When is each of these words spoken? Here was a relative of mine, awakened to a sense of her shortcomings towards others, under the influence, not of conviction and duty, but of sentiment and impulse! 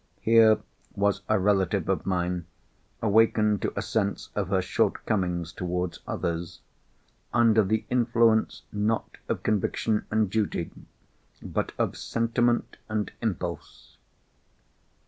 Here 0.21 0.59
was 0.95 1.21
a 1.29 1.37
relative 1.39 1.87
of 1.87 2.07
mine, 2.07 2.47
awakened 3.03 3.61
to 3.61 3.73
a 3.77 3.83
sense 3.83 4.31
of 4.33 4.47
her 4.47 4.59
shortcomings 4.59 5.53
towards 5.53 5.99
others, 6.07 6.59
under 7.35 7.63
the 7.63 7.85
influence, 7.87 8.63
not 8.71 9.17
of 9.29 9.43
conviction 9.43 10.07
and 10.09 10.27
duty, 10.27 10.71
but 11.39 11.73
of 11.77 11.95
sentiment 11.95 12.77
and 12.89 13.11
impulse! 13.21 13.97